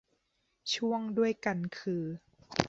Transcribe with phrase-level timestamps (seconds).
[0.73, 2.03] ช่วงด้วยกันคือ